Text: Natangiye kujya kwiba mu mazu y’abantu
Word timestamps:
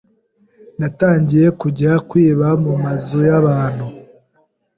Natangiye 0.79 1.47
kujya 1.59 1.91
kwiba 2.09 2.47
mu 2.63 2.73
mazu 2.83 3.19
y’abantu 3.29 3.85